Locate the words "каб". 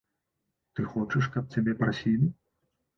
1.37-1.43